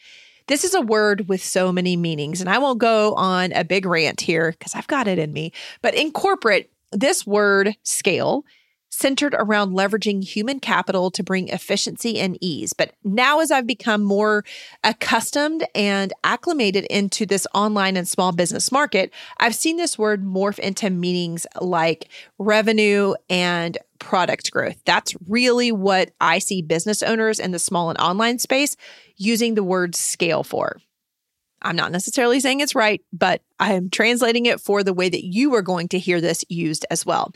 This 0.48 0.64
is 0.64 0.74
a 0.74 0.82
word 0.82 1.30
with 1.30 1.44
so 1.44 1.72
many 1.72 1.96
meanings, 1.96 2.42
and 2.42 2.50
I 2.50 2.58
won't 2.58 2.80
go 2.80 3.14
on 3.14 3.52
a 3.52 3.64
big 3.64 3.86
rant 3.86 4.22
here 4.22 4.52
because 4.52 4.74
I've 4.74 4.88
got 4.88 5.08
it 5.08 5.20
in 5.20 5.32
me. 5.32 5.52
But 5.82 5.94
in 5.94 6.12
corporate, 6.12 6.72
this 6.92 7.26
word 7.26 7.76
scale 7.84 8.46
centered 8.90 9.36
around 9.38 9.72
leveraging 9.72 10.24
human 10.24 10.60
capital 10.60 11.12
to 11.12 11.24
bring 11.24 11.48
efficiency 11.50 12.20
and 12.20 12.38
ease. 12.42 12.74
But 12.74 12.94
now, 13.04 13.40
as 13.40 13.52
I've 13.52 13.68
become 13.68 14.04
more 14.04 14.44
accustomed 14.84 15.66
and 15.74 16.12
acclimated 16.24 16.86
into 16.86 17.26
this 17.26 17.48
online 17.54 17.96
and 17.98 18.08
small 18.08 18.32
business 18.32 18.72
market, 18.72 19.12
I've 19.38 19.56
seen 19.56 19.78
this 19.78 19.98
word 19.98 20.24
morph 20.24 20.60
into 20.60 20.90
meanings 20.90 21.46
like 21.62 22.10
revenue 22.38 23.14
and 23.30 23.78
product 24.00 24.52
growth. 24.52 24.82
That's 24.86 25.16
really 25.28 25.72
what 25.72 26.12
I 26.20 26.40
see 26.40 26.62
business 26.62 27.04
owners 27.04 27.40
in 27.40 27.52
the 27.52 27.60
small 27.60 27.90
and 27.90 28.00
online 28.00 28.40
space 28.40 28.76
using 29.18 29.56
the 29.56 29.64
word 29.64 29.96
scale 29.96 30.44
for. 30.44 30.78
I'm 31.62 31.76
not 31.76 31.92
necessarily 31.92 32.40
saying 32.40 32.62
it's 32.62 32.76
right, 32.76 33.02
but 33.12 33.42
I 33.60 33.74
am 33.74 33.90
translating 33.90 34.46
it 34.46 34.62
for 34.62 34.84
the 34.84 34.94
way 34.94 35.10
that 35.10 35.26
you 35.26 35.54
are 35.56 35.62
going 35.62 35.90
to 35.90 36.00
hear 36.00 36.22
this 36.22 36.46
used 36.48 36.86
as 36.90 37.06
well. 37.06 37.34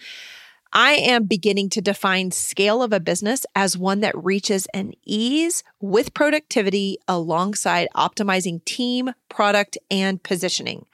I 0.76 0.94
am 0.94 1.26
beginning 1.26 1.70
to 1.70 1.82
define 1.82 2.32
scale 2.32 2.82
of 2.82 2.92
a 2.92 3.00
business 3.00 3.46
as 3.54 3.78
one 3.78 4.00
that 4.00 4.18
reaches 4.18 4.66
an 4.74 4.94
ease 5.06 5.64
with 5.80 6.16
productivity 6.16 6.98
alongside 7.08 7.88
optimizing 7.96 8.66
team, 8.66 9.12
product, 9.30 9.78
and 9.92 10.22
positioning. 10.24 10.88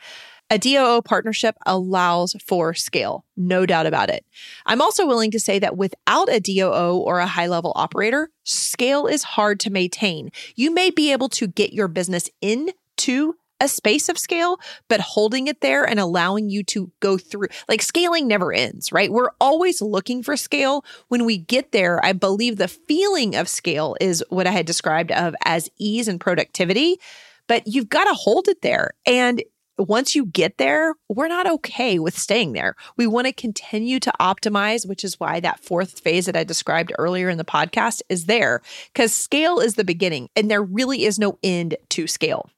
A 0.49 0.57
DOO 0.57 1.01
partnership 1.03 1.55
allows 1.65 2.35
for 2.45 2.73
scale, 2.73 3.23
no 3.37 3.65
doubt 3.65 3.85
about 3.85 4.09
it. 4.09 4.25
I'm 4.65 4.81
also 4.81 5.07
willing 5.07 5.31
to 5.31 5.39
say 5.39 5.59
that 5.59 5.77
without 5.77 6.27
a 6.27 6.41
DOO 6.41 6.97
or 6.97 7.19
a 7.19 7.27
high 7.27 7.47
level 7.47 7.71
operator, 7.75 8.29
scale 8.43 9.07
is 9.07 9.23
hard 9.23 9.61
to 9.61 9.69
maintain. 9.69 10.29
You 10.55 10.73
may 10.73 10.89
be 10.89 11.13
able 11.13 11.29
to 11.29 11.47
get 11.47 11.71
your 11.71 11.87
business 11.87 12.29
into 12.41 13.35
a 13.59 13.67
space 13.67 14.09
of 14.09 14.17
scale, 14.17 14.59
but 14.87 14.99
holding 14.99 15.47
it 15.47 15.61
there 15.61 15.83
and 15.83 15.99
allowing 15.99 16.49
you 16.49 16.63
to 16.63 16.91
go 16.99 17.17
through 17.17 17.47
like 17.67 17.81
scaling 17.81 18.27
never 18.27 18.53
ends, 18.53 18.91
right? 18.91 19.11
We're 19.11 19.31
always 19.39 19.81
looking 19.81 20.23
for 20.23 20.37
scale. 20.37 20.85
When 21.07 21.25
we 21.25 21.37
get 21.37 21.71
there, 21.71 22.03
I 22.03 22.13
believe 22.13 22.57
the 22.57 22.67
feeling 22.67 23.35
of 23.35 23.47
scale 23.47 23.95
is 23.99 24.23
what 24.29 24.47
I 24.47 24.51
had 24.51 24.65
described 24.65 25.11
of 25.11 25.35
as 25.45 25.69
ease 25.77 26.07
and 26.07 26.19
productivity, 26.19 26.99
but 27.47 27.63
you've 27.65 27.89
got 27.89 28.05
to 28.05 28.13
hold 28.13 28.47
it 28.47 28.61
there. 28.61 28.91
And 29.05 29.43
once 29.79 30.13
you 30.13 30.25
get 30.25 30.57
there, 30.57 30.93
we're 31.07 31.27
not 31.27 31.49
okay 31.49 31.99
with 31.99 32.17
staying 32.17 32.53
there. 32.53 32.75
We 32.97 33.07
want 33.07 33.27
to 33.27 33.33
continue 33.33 33.99
to 34.01 34.11
optimize, 34.19 34.87
which 34.87 35.03
is 35.03 35.19
why 35.19 35.39
that 35.39 35.63
fourth 35.63 36.01
phase 36.01 36.25
that 36.25 36.35
I 36.35 36.43
described 36.43 36.91
earlier 36.99 37.29
in 37.29 37.37
the 37.37 37.45
podcast 37.45 38.01
is 38.09 38.25
there 38.25 38.61
because 38.93 39.13
scale 39.13 39.59
is 39.59 39.75
the 39.75 39.85
beginning 39.85 40.29
and 40.35 40.51
there 40.51 40.61
really 40.61 41.05
is 41.05 41.17
no 41.17 41.39
end 41.41 41.77
to 41.89 42.07
scale. 42.07 42.49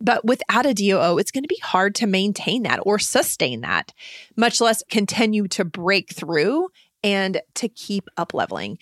But 0.00 0.24
without 0.24 0.66
a 0.66 0.74
DOO, 0.74 1.18
it's 1.18 1.30
going 1.30 1.44
to 1.44 1.48
be 1.48 1.60
hard 1.62 1.94
to 1.96 2.06
maintain 2.06 2.62
that 2.64 2.80
or 2.82 2.98
sustain 2.98 3.62
that, 3.62 3.92
much 4.36 4.60
less 4.60 4.82
continue 4.90 5.48
to 5.48 5.64
break 5.64 6.12
through 6.12 6.68
and 7.02 7.40
to 7.54 7.68
keep 7.68 8.08
up 8.16 8.34
leveling. 8.34 8.78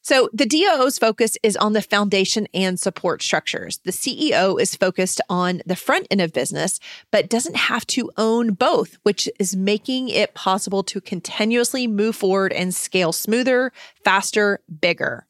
So 0.00 0.28
the 0.34 0.44
DOO's 0.44 0.98
focus 0.98 1.38
is 1.42 1.56
on 1.56 1.72
the 1.72 1.80
foundation 1.80 2.46
and 2.52 2.78
support 2.78 3.22
structures. 3.22 3.78
The 3.84 3.90
CEO 3.90 4.60
is 4.60 4.76
focused 4.76 5.20
on 5.30 5.62
the 5.64 5.76
front 5.76 6.06
end 6.10 6.20
of 6.20 6.34
business, 6.34 6.78
but 7.10 7.30
doesn't 7.30 7.56
have 7.56 7.86
to 7.88 8.10
own 8.18 8.52
both, 8.52 8.98
which 9.02 9.30
is 9.38 9.56
making 9.56 10.10
it 10.10 10.34
possible 10.34 10.82
to 10.84 11.00
continuously 11.00 11.86
move 11.86 12.16
forward 12.16 12.52
and 12.52 12.74
scale 12.74 13.12
smoother, 13.12 13.72
faster, 14.04 14.60
bigger. 14.80 15.26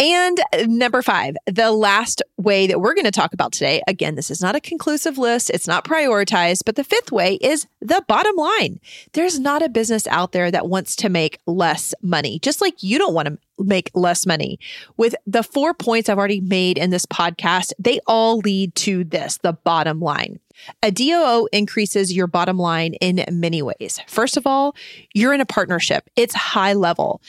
And 0.00 0.40
number 0.66 1.02
five, 1.02 1.36
the 1.44 1.70
last 1.70 2.22
way 2.38 2.66
that 2.66 2.80
we're 2.80 2.94
going 2.94 3.04
to 3.04 3.10
talk 3.10 3.34
about 3.34 3.52
today. 3.52 3.82
Again, 3.86 4.14
this 4.14 4.30
is 4.30 4.40
not 4.40 4.56
a 4.56 4.60
conclusive 4.60 5.18
list. 5.18 5.50
It's 5.50 5.68
not 5.68 5.84
prioritized, 5.84 6.62
but 6.64 6.76
the 6.76 6.84
fifth 6.84 7.12
way 7.12 7.34
is 7.34 7.66
the 7.82 8.02
bottom 8.08 8.34
line. 8.34 8.80
There's 9.12 9.38
not 9.38 9.62
a 9.62 9.68
business 9.68 10.06
out 10.06 10.32
there 10.32 10.50
that 10.50 10.70
wants 10.70 10.96
to 10.96 11.10
make 11.10 11.38
less 11.46 11.94
money, 12.00 12.38
just 12.38 12.62
like 12.62 12.82
you 12.82 12.96
don't 12.96 13.12
want 13.12 13.28
to 13.28 13.38
make 13.58 13.90
less 13.92 14.24
money. 14.24 14.58
With 14.96 15.14
the 15.26 15.42
four 15.42 15.74
points 15.74 16.08
I've 16.08 16.16
already 16.16 16.40
made 16.40 16.78
in 16.78 16.88
this 16.88 17.04
podcast, 17.04 17.72
they 17.78 18.00
all 18.06 18.38
lead 18.38 18.74
to 18.76 19.04
this, 19.04 19.38
the 19.42 19.52
bottom 19.52 20.00
line. 20.00 20.40
A 20.82 20.90
DOO 20.90 21.46
increases 21.52 22.12
your 22.12 22.26
bottom 22.26 22.58
line 22.58 22.94
in 22.94 23.24
many 23.30 23.60
ways. 23.60 24.00
First 24.06 24.38
of 24.38 24.46
all, 24.46 24.74
you're 25.12 25.34
in 25.34 25.42
a 25.42 25.46
partnership. 25.46 26.08
It's 26.16 26.34
high 26.34 26.72
level 26.72 27.20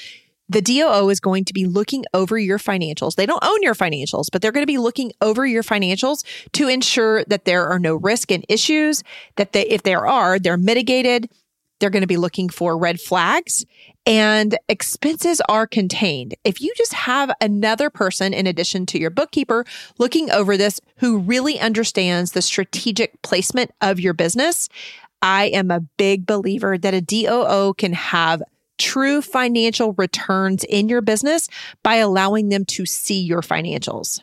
the 0.51 0.62
DOO 0.62 1.10
is 1.10 1.20
going 1.20 1.46
to 1.46 1.53
be 1.53 1.65
looking 1.65 2.03
over 2.13 2.38
your 2.38 2.60
financials. 2.60 3.15
They 3.15 3.25
don't 3.25 3.43
own 3.43 3.62
your 3.62 3.75
financials, 3.75 4.25
but 4.31 4.41
they're 4.41 4.51
going 4.51 4.63
to 4.63 4.67
be 4.67 4.77
looking 4.77 5.13
over 5.22 5.46
your 5.46 5.63
financials 5.63 6.25
to 6.53 6.67
ensure 6.67 7.24
that 7.25 7.46
there 7.46 7.67
are 7.67 7.79
no 7.79 7.96
risk 7.96 8.31
and 8.31 8.46
issues, 8.50 9.03
that 9.38 9.53
they, 9.53 9.65
if 9.67 9.84
there 9.84 10.05
are, 10.05 10.39
they're 10.39 10.58
mitigated. 10.58 11.29
They're 11.79 11.89
going 11.89 12.01
to 12.01 12.08
be 12.08 12.17
looking 12.17 12.50
for 12.50 12.77
red 12.77 13.01
flags 13.01 13.65
and 14.05 14.58
expenses 14.67 15.41
are 15.48 15.67
contained. 15.67 16.36
If 16.43 16.60
you 16.62 16.74
just 16.75 16.93
have 16.93 17.31
another 17.39 17.89
person 17.89 18.34
in 18.34 18.48
addition 18.48 18.86
to 18.88 19.00
your 19.00 19.10
bookkeeper 19.10 19.65
looking 19.98 20.31
over 20.31 20.58
this 20.58 20.81
who 20.98 21.20
really 21.20 21.60
understands 21.60 22.31
the 22.31 22.41
strategic 22.41 23.22
placement 23.22 23.72
of 23.81 24.00
your 24.00 24.13
business, 24.13 24.70
I 25.22 25.46
am 25.46 25.70
a 25.70 25.81
big 25.81 26.25
believer 26.25 26.77
that 26.79 26.96
a 26.96 27.01
DOO 27.01 27.75
can 27.77 27.93
have 27.93 28.41
true 28.81 29.21
financial 29.21 29.93
returns 29.93 30.63
in 30.63 30.89
your 30.89 31.01
business 31.01 31.47
by 31.83 31.95
allowing 31.95 32.50
them 32.50 32.65
to 32.65 32.85
see 32.85 33.21
your 33.21 33.41
financials. 33.41 34.19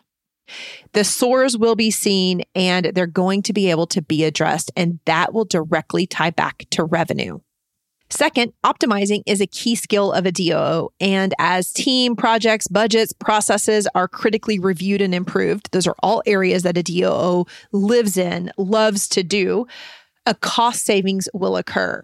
The 0.93 1.05
sores 1.05 1.57
will 1.57 1.77
be 1.77 1.91
seen 1.91 2.43
and 2.55 2.87
they're 2.87 3.07
going 3.07 3.43
to 3.43 3.53
be 3.53 3.71
able 3.71 3.87
to 3.89 4.03
be 4.03 4.25
addressed, 4.25 4.73
and 4.77 4.99
that 5.05 5.33
will 5.33 5.45
directly 5.45 6.07
tie 6.07 6.31
back 6.31 6.65
to 6.71 6.85
revenue. 6.85 7.39
Second, 8.11 8.55
optimizing 8.65 9.23
is 9.27 9.43
a 9.43 9.47
key 9.47 9.75
skill 9.75 10.13
of 10.13 10.25
a 10.25 10.33
DOO. 10.33 10.89
And 10.99 11.35
as 11.39 11.71
team 11.71 12.17
projects, 12.17 12.67
budgets, 12.67 13.13
processes 13.13 13.87
are 13.95 14.09
critically 14.09 14.59
reviewed 14.59 15.03
and 15.03 15.15
improved, 15.15 15.71
those 15.73 15.87
are 15.87 15.97
all 16.03 16.23
areas 16.25 16.63
that 16.63 16.79
a 16.79 16.83
DOO 16.83 17.45
lives 17.71 18.17
in, 18.17 18.51
loves 18.57 19.09
to 19.09 19.23
do, 19.23 19.67
a 20.25 20.35
cost 20.35 20.87
savings 20.87 21.29
will 21.35 21.59
occur. 21.59 22.03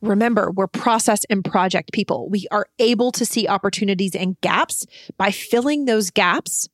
Remember, 0.00 0.50
we're 0.50 0.68
process 0.68 1.24
and 1.28 1.44
project 1.44 1.92
people. 1.92 2.28
We 2.28 2.46
are 2.50 2.66
able 2.78 3.12
to 3.12 3.26
see 3.26 3.48
opportunities 3.48 4.14
and 4.14 4.40
gaps 4.40 4.86
by 5.16 5.30
filling 5.30 5.86
those 5.86 6.10
gaps. 6.10 6.68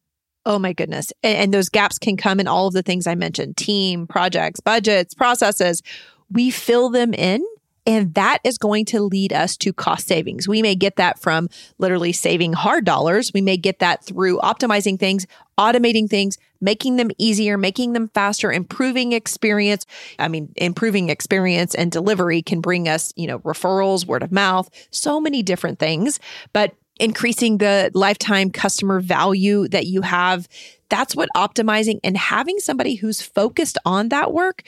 Oh 0.44 0.58
my 0.58 0.72
goodness. 0.74 1.12
And, 1.22 1.38
and, 1.38 1.54
those 1.54 1.70
gaps 1.70 1.98
can 1.98 2.18
come 2.18 2.38
in 2.38 2.46
all 2.46 2.66
of 2.66 2.74
the 2.74 2.82
things 2.82 3.06
I 3.06 3.14
mentioned 3.14 3.56
team, 3.56 4.06
projects, 4.06 4.60
budgets, 4.60 5.14
processes. 5.14 5.82
We 6.30 6.50
fill 6.50 6.90
them 6.90 7.14
in 7.14 7.42
and 7.86 8.14
that 8.14 8.38
is 8.44 8.56
going 8.56 8.86
to 8.86 9.02
lead 9.02 9.32
us 9.32 9.56
to 9.58 9.72
cost 9.72 10.06
savings. 10.06 10.48
We 10.48 10.62
may 10.62 10.74
get 10.74 10.96
that 10.96 11.18
from 11.18 11.48
literally 11.78 12.12
saving 12.12 12.54
hard 12.54 12.84
dollars. 12.84 13.32
We 13.34 13.42
may 13.42 13.56
get 13.56 13.80
that 13.80 14.04
through 14.04 14.38
optimizing 14.38 14.98
things, 14.98 15.26
automating 15.58 16.08
things, 16.08 16.38
making 16.64 16.96
them 16.96 17.10
easier, 17.18 17.58
making 17.58 17.92
them 17.92 18.08
faster, 18.08 18.50
improving 18.50 19.12
experience. 19.12 19.84
I 20.18 20.28
mean, 20.28 20.50
improving 20.56 21.10
experience 21.10 21.74
and 21.74 21.92
delivery 21.92 22.40
can 22.40 22.60
bring 22.60 22.88
us, 22.88 23.12
you 23.16 23.26
know, 23.26 23.38
referrals, 23.40 24.06
word 24.06 24.22
of 24.22 24.32
mouth, 24.32 24.70
so 24.90 25.20
many 25.20 25.42
different 25.42 25.78
things. 25.78 26.18
But 26.54 26.74
increasing 26.98 27.58
the 27.58 27.90
lifetime 27.92 28.50
customer 28.50 29.00
value 29.00 29.68
that 29.68 29.86
you 29.86 30.00
have, 30.02 30.48
that's 30.88 31.14
what 31.14 31.28
optimizing 31.36 32.00
and 32.02 32.16
having 32.16 32.58
somebody 32.58 32.94
who's 32.94 33.20
focused 33.20 33.76
on 33.84 34.08
that 34.08 34.32
work 34.32 34.62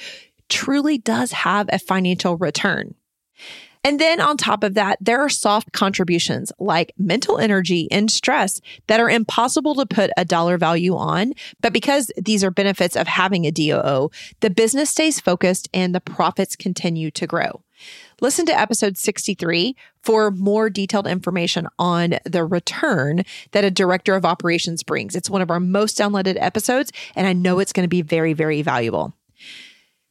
truly 0.48 0.98
does 0.98 1.32
have 1.32 1.66
a 1.72 1.78
financial 1.78 2.36
return. 2.36 2.94
And 3.87 4.00
then 4.00 4.21
on 4.21 4.37
top 4.37 4.64
of 4.64 4.75
that, 4.75 4.99
there 5.00 5.21
are 5.21 5.28
soft 5.28 5.71
contributions 5.71 6.50
like 6.59 6.93
mental 6.99 7.38
energy 7.38 7.87
and 7.93 8.11
stress 8.11 8.61
that 8.88 8.99
are 8.99 9.09
impossible 9.09 9.76
to 9.76 9.87
put 9.87 10.11
a 10.16 10.25
dollar 10.25 10.59
value 10.59 10.97
on. 10.97 11.35
But 11.61 11.73
because 11.73 12.11
these 12.16 12.43
are 12.43 12.50
benefits 12.50 12.97
of 12.97 13.07
having 13.07 13.45
a 13.45 13.52
DOO, 13.52 14.11
the 14.40 14.50
business 14.50 14.90
stays 14.90 15.21
focused 15.21 15.69
and 15.73 15.95
the 15.95 16.00
profits 16.00 16.57
continue 16.57 17.12
to 17.12 17.28
grow. 17.28 17.62
Listen 18.21 18.45
to 18.47 18.59
episode 18.59 18.99
63 18.99 19.76
for 20.02 20.33
more 20.33 20.69
detailed 20.69 21.07
information 21.07 21.69
on 21.78 22.16
the 22.25 22.45
return 22.45 23.23
that 23.52 23.64
a 23.64 23.71
director 23.71 24.16
of 24.16 24.25
operations 24.25 24.83
brings. 24.83 25.14
It's 25.14 25.31
one 25.31 25.43
of 25.43 25.50
our 25.50 25.61
most 25.61 25.97
downloaded 25.97 26.38
episodes, 26.40 26.90
and 27.14 27.25
I 27.25 27.35
know 27.35 27.61
it's 27.61 27.73
going 27.73 27.85
to 27.85 27.88
be 27.88 28.02
very, 28.02 28.33
very 28.33 28.62
valuable. 28.62 29.14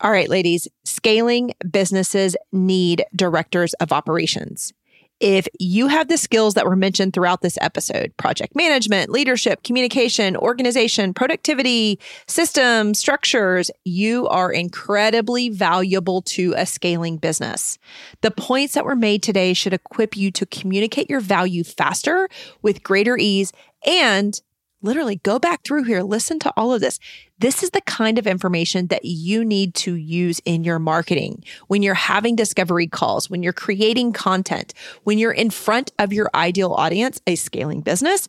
All 0.01 0.11
right, 0.11 0.29
ladies, 0.29 0.67
scaling 0.83 1.53
businesses 1.71 2.35
need 2.51 3.05
directors 3.15 3.73
of 3.75 3.93
operations. 3.93 4.73
If 5.21 5.47
you 5.57 5.87
have 5.87 6.09
the 6.09 6.17
skills 6.17 6.55
that 6.55 6.65
were 6.65 6.75
mentioned 6.75 7.13
throughout 7.13 7.41
this 7.41 7.57
episode 7.61 8.13
project 8.17 8.53
management, 8.53 9.09
leadership, 9.09 9.63
communication, 9.63 10.35
organization, 10.35 11.13
productivity, 11.13 11.99
systems, 12.27 12.99
structures 12.99 13.71
you 13.85 14.27
are 14.27 14.51
incredibly 14.51 15.47
valuable 15.47 16.21
to 16.23 16.53
a 16.57 16.65
scaling 16.65 17.15
business. 17.15 17.77
The 18.21 18.31
points 18.31 18.73
that 18.73 18.83
were 18.83 18.97
made 18.97 19.23
today 19.23 19.53
should 19.53 19.73
equip 19.73 20.17
you 20.17 20.31
to 20.31 20.45
communicate 20.45 21.09
your 21.09 21.21
value 21.21 21.63
faster 21.63 22.27
with 22.61 22.83
greater 22.83 23.17
ease 23.17 23.53
and 23.85 24.41
literally 24.85 25.17
go 25.17 25.39
back 25.39 25.63
through 25.63 25.83
here, 25.83 26.01
listen 26.01 26.39
to 26.39 26.53
all 26.55 26.73
of 26.73 26.81
this. 26.81 26.99
This 27.39 27.63
is 27.63 27.71
the 27.71 27.81
kind 27.81 28.17
of 28.17 28.27
information 28.27 28.87
that 28.87 29.03
you 29.03 29.43
need 29.43 29.73
to 29.75 29.95
use 29.95 30.39
in 30.45 30.63
your 30.63 30.79
marketing 30.79 31.43
when 31.67 31.83
you're 31.83 31.93
having 31.93 32.35
discovery 32.35 32.87
calls, 32.87 33.29
when 33.29 33.43
you're 33.43 33.51
creating 33.51 34.13
content, 34.13 34.73
when 35.03 35.17
you're 35.17 35.31
in 35.31 35.49
front 35.49 35.91
of 35.99 36.13
your 36.13 36.29
ideal 36.33 36.73
audience, 36.73 37.21
a 37.27 37.35
scaling 37.35 37.81
business. 37.81 38.27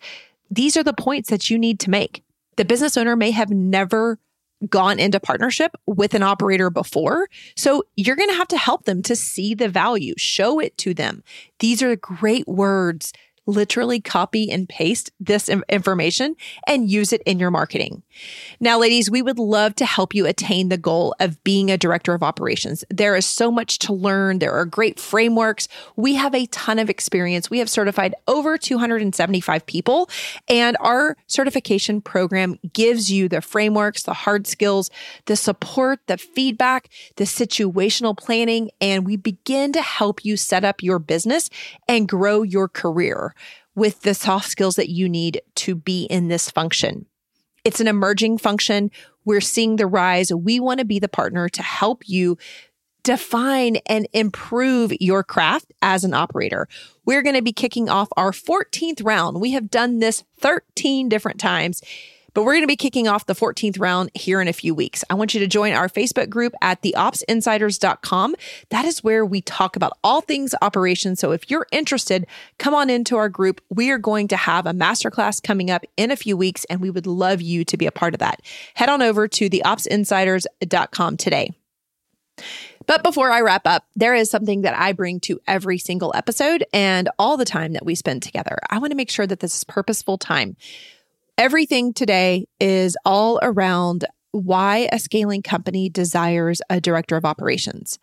These 0.51 0.77
are 0.77 0.83
the 0.83 0.93
points 0.93 1.31
that 1.31 1.51
you 1.51 1.59
need 1.59 1.79
to 1.81 1.91
make. 1.91 2.25
The 2.57 2.65
business 2.65 2.97
owner 2.97 3.15
may 3.15 3.31
have 3.31 3.51
never 3.51 4.19
gone 4.69 4.99
into 4.99 5.21
partnership 5.21 5.77
with 5.87 6.15
an 6.15 6.23
operator 6.23 6.71
before. 6.71 7.29
So 7.57 7.83
you're 7.97 8.17
going 8.17 8.31
to 8.31 8.37
have 8.37 8.49
to 8.49 8.57
help 8.57 8.85
them 8.85 9.03
to 9.03 9.15
see 9.15 9.55
the 9.55 9.69
value, 9.69 10.15
show 10.17 10.59
it 10.59 10.79
to 10.79 10.95
them. 10.95 11.23
These 11.59 11.83
are 11.83 11.95
great 11.97 12.49
words 12.49 13.13
literally 13.47 14.01
copy 14.01 14.51
and 14.51 14.69
paste 14.69 15.11
this 15.21 15.49
information 15.49 16.37
and 16.67 16.91
use 16.91 17.13
it 17.13 17.23
in 17.23 17.39
your 17.39 17.51
marketing. 17.51 18.03
Now, 18.61 18.79
ladies, 18.79 19.11
we 19.11 19.23
would 19.23 19.39
love 19.39 19.75
to 19.77 19.87
help 19.87 20.15
you 20.15 20.27
attain 20.27 20.69
the 20.69 20.77
goal 20.77 21.15
of 21.21 21.43
being 21.45 21.71
a 21.71 21.79
director 21.79 22.13
of 22.15 22.23
operations. 22.23 22.85
There 22.91 23.15
is 23.15 23.27
so 23.27 23.51
much 23.51 23.79
to 23.81 23.93
learn. 23.93 24.39
There 24.39 24.53
are 24.53 24.65
great 24.65 24.99
frameworks. 24.99 25.69
We 25.95 26.15
have 26.15 26.35
a 26.35 26.47
ton 26.47 26.79
of 26.79 26.91
experience. 26.91 27.51
We 27.51 27.59
have 27.59 27.71
certified 27.71 28.15
over 28.27 28.59
275 28.59 29.67
people, 29.67 30.09
and 30.49 30.77
our 30.81 31.17
certification 31.27 32.01
program 32.01 32.59
gives 32.73 33.11
you 33.11 33.29
the 33.29 33.41
frameworks, 33.41 34.03
the 34.03 34.15
hard 34.15 34.47
skills, 34.47 34.91
the 35.27 35.37
support, 35.37 36.01
the 36.07 36.19
feedback, 36.19 36.89
the 37.17 37.25
situational 37.25 38.17
planning, 38.17 38.71
and 38.81 39.07
we 39.07 39.17
begin 39.17 39.73
to 39.73 39.83
help 39.83 40.25
you 40.25 40.37
set 40.37 40.65
up 40.65 40.83
your 40.83 40.99
business 40.99 41.51
and 41.87 42.09
grow 42.09 42.43
your 42.43 42.69
career 42.69 43.35
with 43.75 44.03
the 44.03 44.15
soft 44.15 44.49
skills 44.49 44.77
that 44.77 44.89
you 44.89 45.09
need 45.09 45.41
to 45.57 45.75
be 45.75 46.05
in 46.05 46.29
this 46.29 46.51
function. 46.51 47.07
It's 47.65 47.81
an 47.81 47.89
emerging 47.89 48.39
function. 48.39 48.91
We're 49.25 49.41
seeing 49.41 49.77
the 49.77 49.87
rise. 49.87 50.33
We 50.33 50.61
want 50.61 50.79
to 50.81 50.87
be 50.87 50.99
the 50.99 51.09
partner 51.09 51.49
to 51.49 51.63
help 51.63 52.09
you 52.09 52.39
define 53.03 53.77
and 53.87 54.09
improve 54.13 54.93
your 55.01 55.23
craft 55.23 55.73
as 55.81 56.03
an 56.03 56.15
operator. 56.15 56.69
We're 57.05 57.23
going 57.23 57.37
to 57.37 57.43
be 57.43 57.53
kicking 57.53 57.89
off 57.89 58.09
our 58.17 58.33
14th 58.33 59.05
round. 59.05 59.41
We 59.41 59.53
have 59.53 59.71
done 59.71 60.01
this 60.01 60.25
13 60.41 61.09
different 61.09 61.39
times 61.39 61.83
but 62.37 62.43
we're 62.43 62.53
going 62.53 62.65
to 62.65 62.67
be 62.67 62.77
kicking 62.77 63.09
off 63.09 63.25
the 63.25 63.35
14th 63.35 63.81
round 63.81 64.11
here 64.13 64.43
in 64.43 64.47
a 64.47 64.53
few 64.53 64.75
weeks. 64.75 65.03
I 65.09 65.15
want 65.15 65.33
you 65.33 65.41
to 65.41 65.47
join 65.47 65.73
our 65.73 65.89
Facebook 65.89 66.29
group 66.29 66.53
at 66.61 66.83
theopsinsiders.com. 66.83 68.37
That 68.69 68.85
is 68.85 69.03
where 69.03 69.25
we 69.25 69.41
talk 69.41 69.75
about 69.75 69.97
all 70.05 70.21
things 70.21 70.55
operations. 70.61 71.19
So 71.19 71.33
if 71.33 71.51
you're 71.51 71.67
interested, 71.73 72.27
come 72.59 72.75
on 72.75 72.91
into 72.91 73.17
our 73.17 73.31
group. 73.31 73.63
We 73.71 73.91
are 73.91 73.97
going 73.97 74.29
to 74.29 74.37
have 74.37 74.67
a 74.67 74.75
masterclass 74.75 75.43
coming 75.43 75.71
up 75.71 75.87
in 75.97 76.11
a 76.11 76.17
few 76.17 76.37
weeks, 76.37 76.67
and 76.67 76.83
we 76.83 76.91
would 76.91 77.07
love 77.07 77.41
you 77.41 77.65
to 77.65 77.77
be 77.79 77.87
a 77.87 77.91
part 77.91 78.13
of 78.13 78.21
that. 78.21 78.43
Head 78.75 78.91
on 78.91 79.01
over 79.01 79.27
to 79.29 79.49
theopsinsiders.com 79.49 81.17
today. 81.17 81.55
But 82.85 83.03
before 83.03 83.31
I 83.31 83.41
wrap 83.41 83.67
up, 83.67 83.87
there 83.95 84.15
is 84.15 84.31
something 84.31 84.61
that 84.61 84.77
I 84.77 84.93
bring 84.93 85.21
to 85.21 85.41
every 85.47 85.79
single 85.79 86.13
episode 86.15 86.65
and 86.75 87.09
all 87.19 87.39
the 87.39 87.47
time 87.47 87.73
that 87.73 87.87
we 87.87 87.95
spend 87.95 88.23
together. 88.23 88.59
I 88.69 88.79
want 88.79 88.91
to 88.91 88.97
make 88.97 89.11
sure 89.11 89.27
that 89.27 89.41
this 89.41 89.57
is 89.57 89.65
purposeful 89.65 90.19
time. 90.19 90.57
Everything 91.39 91.93
today 91.93 92.47
is 92.59 92.97
all 93.05 93.39
around 93.43 94.07
why 94.33 94.89
a 94.91 94.99
scaling 94.99 95.43
company 95.43 95.91
desires 95.91 96.63
a 96.71 96.81
director 96.81 97.15
of 97.15 97.27
operations. 97.27 97.99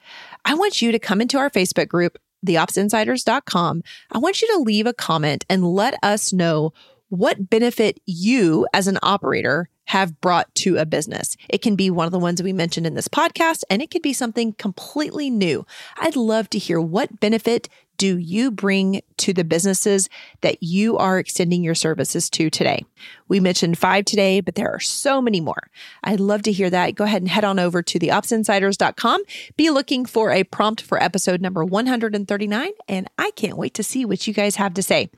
I 0.46 0.54
want 0.54 0.84
you 0.84 0.92
to 0.92 1.00
come 1.00 1.20
into 1.20 1.40
our 1.40 1.50
Facebook 1.50 1.88
group, 1.88 2.20
theopsinsiders.com. 2.46 3.82
I 4.12 4.18
want 4.20 4.44
you 4.44 4.48
to 4.50 4.60
leave 4.60 4.86
a 4.86 4.94
comment 4.94 5.46
and 5.50 5.66
let 5.66 5.96
us 6.04 6.32
know 6.32 6.74
what 7.10 7.50
benefit 7.50 8.00
you 8.06 8.68
as 8.72 8.88
an 8.88 9.00
operator 9.02 9.68
have 9.86 10.22
brought 10.22 10.54
to 10.56 10.78
a 10.78 10.86
business. 10.86 11.36
It 11.50 11.64
can 11.64 11.76
be 11.76 11.90
one 11.90 12.06
of 12.06 12.12
the 12.12 12.20
ones 12.20 12.42
we 12.42 12.54
mentioned 12.54 12.86
in 12.86 12.94
this 12.94 13.08
podcast, 13.08 13.64
and 13.68 13.82
it 13.82 13.90
could 13.90 14.04
be 14.04 14.14
something 14.14 14.54
completely 14.54 15.32
new. 15.32 15.66
I'd 15.98 16.16
love 16.16 16.52
to 16.52 16.60
hear 16.60 16.80
what 16.80 17.20
benefit 17.20 17.68
do 18.04 18.18
you 18.18 18.52
bring 18.52 19.02
to 19.16 19.32
the 19.32 19.46
businesses 19.46 20.10
that 20.42 20.62
you 20.62 20.98
are 20.98 21.20
extending 21.20 21.64
your 21.64 21.74
services 21.74 22.30
to 22.30 22.50
today? 22.50 22.84
We 23.30 23.40
mentioned 23.40 23.78
five 23.78 24.04
today, 24.04 24.42
but 24.42 24.56
there 24.56 24.70
are 24.70 24.82
so 24.82 25.22
many 25.22 25.40
more. 25.40 25.70
I'd 26.04 26.20
love 26.20 26.42
to 26.42 26.52
hear 26.52 26.70
that. 26.70 26.96
Go 26.96 27.06
ahead 27.06 27.22
and 27.22 27.32
head 27.32 27.46
on 27.46 27.60
over 27.60 27.82
to 27.82 28.00
theopsinsiders.com. 28.00 29.24
Be 29.56 29.70
looking 29.70 30.06
for 30.06 30.32
a 30.32 30.44
prompt 30.44 30.82
for 30.82 31.02
episode 31.02 31.40
number 31.40 31.64
139, 31.64 32.72
and 32.90 33.08
I 33.18 33.32
can't 33.32 33.56
wait 33.56 33.74
to 33.76 33.84
see 33.84 34.04
what 34.04 34.28
you 34.28 34.34
guys 34.34 34.58
have 34.58 34.74
to 34.74 34.84
say. 34.84 35.10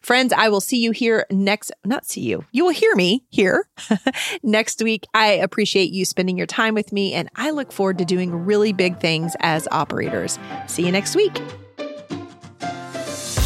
Friends, 0.00 0.32
I 0.32 0.48
will 0.48 0.60
see 0.60 0.80
you 0.80 0.92
here 0.92 1.26
next, 1.32 1.72
not 1.84 2.06
see 2.06 2.20
you, 2.20 2.44
you 2.52 2.64
will 2.64 2.72
hear 2.72 2.94
me 2.94 3.24
here 3.30 3.68
next 4.44 4.80
week. 4.80 5.06
I 5.12 5.32
appreciate 5.32 5.90
you 5.90 6.04
spending 6.04 6.38
your 6.38 6.46
time 6.46 6.74
with 6.74 6.92
me, 6.92 7.14
and 7.14 7.28
I 7.34 7.50
look 7.50 7.72
forward 7.72 7.98
to 7.98 8.04
doing 8.04 8.32
really 8.32 8.72
big 8.72 9.00
things 9.00 9.34
as 9.40 9.66
operators. 9.72 10.38
See 10.68 10.86
you 10.86 10.92
next 10.92 11.16
week. 11.16 11.42